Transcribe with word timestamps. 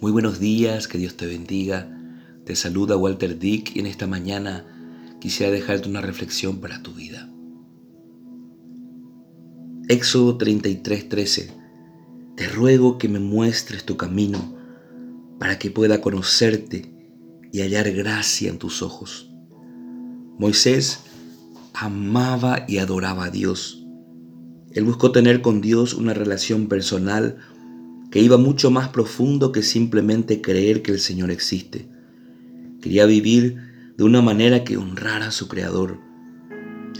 Muy 0.00 0.12
buenos 0.12 0.38
días, 0.38 0.86
que 0.86 0.96
Dios 0.96 1.16
te 1.16 1.26
bendiga. 1.26 1.88
Te 2.44 2.54
saluda 2.54 2.96
Walter 2.96 3.36
Dick 3.36 3.74
y 3.74 3.80
en 3.80 3.86
esta 3.86 4.06
mañana 4.06 4.64
quisiera 5.20 5.50
dejarte 5.50 5.88
una 5.88 6.00
reflexión 6.00 6.60
para 6.60 6.84
tu 6.84 6.92
vida. 6.94 7.28
Éxodo 9.88 10.38
33:13 10.38 11.50
Te 12.36 12.48
ruego 12.48 12.96
que 12.96 13.08
me 13.08 13.18
muestres 13.18 13.84
tu 13.84 13.96
camino 13.96 14.56
para 15.40 15.58
que 15.58 15.72
pueda 15.72 16.00
conocerte 16.00 16.94
y 17.50 17.62
hallar 17.62 17.90
gracia 17.90 18.50
en 18.50 18.58
tus 18.58 18.82
ojos. 18.82 19.32
Moisés 20.38 21.00
amaba 21.74 22.64
y 22.68 22.78
adoraba 22.78 23.24
a 23.24 23.30
Dios. 23.30 23.84
Él 24.70 24.84
buscó 24.84 25.10
tener 25.10 25.42
con 25.42 25.60
Dios 25.60 25.92
una 25.92 26.14
relación 26.14 26.68
personal 26.68 27.38
que 28.10 28.20
iba 28.20 28.38
mucho 28.38 28.70
más 28.70 28.88
profundo 28.88 29.52
que 29.52 29.62
simplemente 29.62 30.40
creer 30.40 30.82
que 30.82 30.92
el 30.92 31.00
Señor 31.00 31.30
existe. 31.30 31.88
Quería 32.80 33.06
vivir 33.06 33.56
de 33.96 34.04
una 34.04 34.22
manera 34.22 34.64
que 34.64 34.76
honrara 34.76 35.28
a 35.28 35.32
su 35.32 35.48
Creador. 35.48 35.98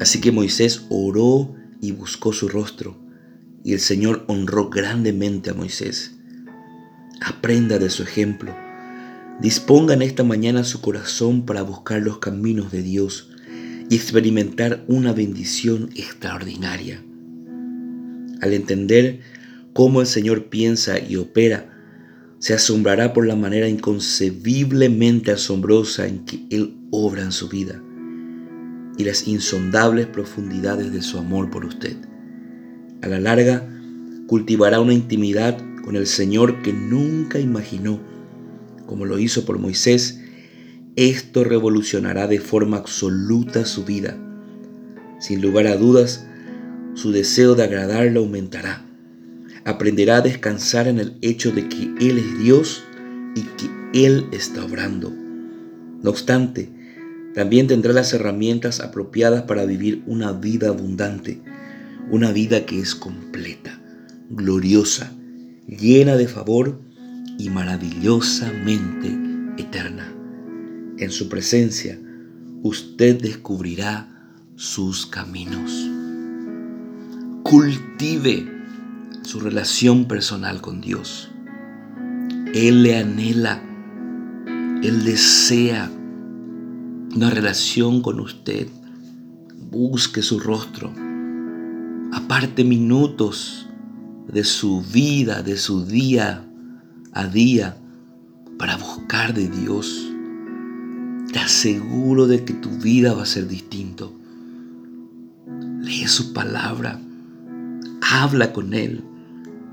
Así 0.00 0.20
que 0.20 0.32
Moisés 0.32 0.86
oró 0.88 1.54
y 1.80 1.92
buscó 1.92 2.32
su 2.32 2.48
rostro, 2.48 2.96
y 3.62 3.72
el 3.72 3.80
Señor 3.80 4.24
honró 4.28 4.70
grandemente 4.70 5.50
a 5.50 5.54
Moisés. 5.54 6.16
Aprenda 7.20 7.78
de 7.78 7.90
su 7.90 8.02
ejemplo. 8.02 8.54
Disponga 9.40 9.94
en 9.94 10.02
esta 10.02 10.22
mañana 10.22 10.64
su 10.64 10.80
corazón 10.80 11.44
para 11.44 11.62
buscar 11.62 12.00
los 12.00 12.18
caminos 12.18 12.70
de 12.70 12.82
Dios 12.82 13.30
y 13.90 13.96
experimentar 13.96 14.84
una 14.88 15.12
bendición 15.12 15.90
extraordinaria. 15.94 17.02
Al 18.40 18.52
entender 18.52 19.20
cómo 19.74 20.00
el 20.00 20.06
Señor 20.06 20.44
piensa 20.44 20.98
y 20.98 21.16
opera, 21.16 21.70
se 22.38 22.54
asombrará 22.54 23.12
por 23.12 23.26
la 23.26 23.36
manera 23.36 23.68
inconcebiblemente 23.68 25.32
asombrosa 25.32 26.06
en 26.06 26.24
que 26.24 26.46
Él 26.50 26.76
obra 26.90 27.22
en 27.22 27.32
su 27.32 27.48
vida 27.48 27.82
y 28.96 29.04
las 29.04 29.26
insondables 29.26 30.06
profundidades 30.06 30.92
de 30.92 31.02
su 31.02 31.18
amor 31.18 31.50
por 31.50 31.64
usted. 31.64 31.96
A 33.02 33.08
la 33.08 33.18
larga, 33.18 33.68
cultivará 34.28 34.80
una 34.80 34.94
intimidad 34.94 35.58
con 35.84 35.96
el 35.96 36.06
Señor 36.06 36.62
que 36.62 36.72
nunca 36.72 37.40
imaginó, 37.40 37.98
como 38.86 39.04
lo 39.04 39.18
hizo 39.18 39.44
por 39.44 39.58
Moisés. 39.58 40.20
Esto 40.94 41.42
revolucionará 41.42 42.28
de 42.28 42.38
forma 42.38 42.76
absoluta 42.76 43.64
su 43.64 43.84
vida. 43.84 44.16
Sin 45.18 45.42
lugar 45.42 45.66
a 45.66 45.76
dudas, 45.76 46.24
su 46.94 47.10
deseo 47.10 47.56
de 47.56 47.64
agradarlo 47.64 48.20
aumentará 48.20 48.84
aprenderá 49.64 50.18
a 50.18 50.20
descansar 50.20 50.88
en 50.88 50.98
el 50.98 51.16
hecho 51.22 51.50
de 51.52 51.68
que 51.68 51.94
Él 52.00 52.18
es 52.18 52.38
Dios 52.38 52.84
y 53.34 53.42
que 53.42 54.06
Él 54.06 54.26
está 54.32 54.64
obrando. 54.64 55.10
No 55.10 56.10
obstante, 56.10 56.70
también 57.34 57.66
tendrá 57.66 57.92
las 57.92 58.12
herramientas 58.12 58.80
apropiadas 58.80 59.42
para 59.42 59.64
vivir 59.64 60.02
una 60.06 60.32
vida 60.32 60.68
abundante, 60.68 61.40
una 62.10 62.30
vida 62.30 62.66
que 62.66 62.78
es 62.78 62.94
completa, 62.94 63.80
gloriosa, 64.30 65.12
llena 65.66 66.16
de 66.16 66.28
favor 66.28 66.80
y 67.38 67.48
maravillosamente 67.50 69.16
eterna. 69.56 70.12
En 70.98 71.10
su 71.10 71.28
presencia, 71.28 71.98
usted 72.62 73.20
descubrirá 73.20 74.08
sus 74.54 75.06
caminos. 75.06 75.90
Cultive 77.42 78.53
su 79.24 79.40
relación 79.40 80.06
personal 80.06 80.60
con 80.60 80.80
Dios. 80.80 81.30
Él 82.54 82.82
le 82.82 82.98
anhela, 82.98 83.62
Él 84.82 85.04
desea 85.04 85.90
una 87.14 87.30
relación 87.30 88.02
con 88.02 88.20
usted. 88.20 88.68
Busque 89.70 90.22
su 90.22 90.38
rostro. 90.38 90.92
Aparte 92.12 92.64
minutos 92.64 93.66
de 94.28 94.44
su 94.44 94.82
vida, 94.82 95.42
de 95.42 95.56
su 95.56 95.84
día 95.84 96.44
a 97.12 97.26
día 97.26 97.76
para 98.58 98.76
buscar 98.76 99.34
de 99.34 99.48
Dios. 99.48 100.10
Te 101.32 101.38
aseguro 101.38 102.26
de 102.26 102.44
que 102.44 102.52
tu 102.52 102.70
vida 102.78 103.14
va 103.14 103.22
a 103.22 103.26
ser 103.26 103.48
distinto. 103.48 104.12
Lee 105.80 106.06
su 106.06 106.32
palabra. 106.32 107.00
Habla 108.00 108.52
con 108.52 108.74
Él. 108.74 109.02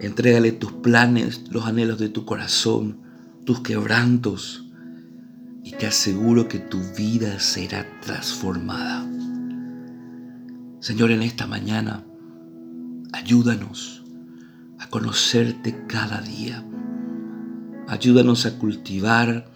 Entrégale 0.00 0.52
tus 0.52 0.72
planes, 0.72 1.44
los 1.50 1.66
anhelos 1.66 1.98
de 1.98 2.08
tu 2.08 2.24
corazón, 2.24 3.00
tus 3.44 3.60
quebrantos. 3.60 4.64
Y 5.62 5.72
te 5.72 5.86
aseguro 5.86 6.48
que 6.48 6.58
tu 6.58 6.78
vida 6.96 7.38
será 7.38 7.86
transformada. 8.00 9.06
Señor, 10.80 11.10
en 11.10 11.20
esta 11.20 11.46
mañana, 11.46 12.02
ayúdanos 13.12 14.02
a 14.78 14.88
conocerte 14.88 15.84
cada 15.86 16.22
día. 16.22 16.64
Ayúdanos 17.86 18.46
a 18.46 18.58
cultivar 18.58 19.50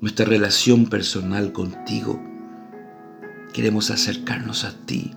nuestra 0.00 0.26
relación 0.26 0.86
personal 0.86 1.52
contigo. 1.52 2.22
Queremos 3.52 3.90
acercarnos 3.90 4.64
a 4.64 4.72
ti. 4.86 5.10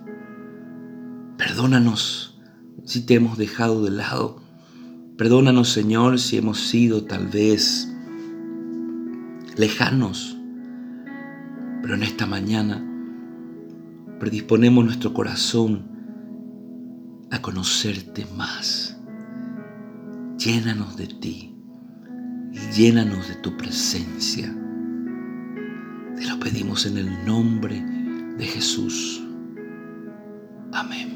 Perdónanos 1.38 2.33
si 2.84 3.00
te 3.06 3.14
hemos 3.14 3.38
dejado 3.38 3.84
de 3.84 3.90
lado. 3.90 4.40
Perdónanos, 5.16 5.70
Señor, 5.70 6.18
si 6.18 6.36
hemos 6.36 6.60
sido 6.60 7.04
tal 7.04 7.28
vez 7.28 7.88
lejanos. 9.56 10.36
Pero 11.82 11.94
en 11.94 12.02
esta 12.02 12.26
mañana 12.26 12.82
predisponemos 14.18 14.84
nuestro 14.84 15.12
corazón 15.12 15.86
a 17.30 17.40
conocerte 17.42 18.26
más. 18.36 18.96
Llénanos 20.38 20.96
de 20.96 21.06
ti 21.06 21.54
llénanos 22.76 23.28
de 23.28 23.34
tu 23.36 23.56
presencia. 23.56 24.52
Te 26.16 26.26
lo 26.26 26.38
pedimos 26.38 26.86
en 26.86 26.98
el 26.98 27.24
nombre 27.24 27.80
de 28.36 28.44
Jesús. 28.44 29.22
Amén. 30.72 31.13